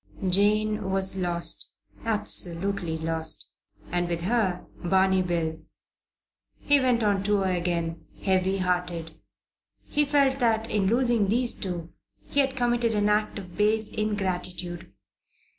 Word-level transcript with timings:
Jane 0.27 0.89
was 0.89 1.15
lost, 1.15 1.73
absolutely 2.05 2.97
lost 2.97 3.45
and, 3.91 4.09
with 4.09 4.23
her, 4.23 4.65
Barney 4.83 5.21
Bill. 5.21 5.59
He 6.59 6.79
went 6.79 7.03
on 7.03 7.21
tour 7.21 7.45
again, 7.45 8.03
heavy 8.23 8.57
hearted. 8.57 9.11
He 9.85 10.05
felt 10.05 10.39
that, 10.39 10.71
in 10.71 10.87
losing 10.87 11.27
these 11.27 11.53
two, 11.53 11.93
he 12.25 12.39
had 12.39 12.55
committed 12.55 12.95
an 12.95 13.09
act 13.09 13.37
of 13.37 13.55
base 13.55 13.89
ingratitude. 13.89 14.91